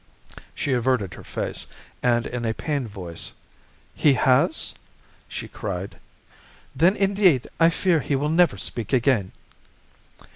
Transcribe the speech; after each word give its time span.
"She 0.55 0.73
averted 0.73 1.13
her 1.13 1.23
face, 1.23 1.67
and 2.01 2.25
in 2.25 2.43
a 2.43 2.55
pained 2.55 2.89
voice 2.89 3.33
"'He 3.93 4.13
has?' 4.15 4.73
she 5.27 5.47
cried. 5.47 5.97
'Then, 6.75 6.95
indeed, 6.95 7.47
I 7.59 7.69
fear 7.69 7.99
he 7.99 8.15
will 8.15 8.29
never 8.29 8.57
speak 8.57 8.93
again. 8.93 9.31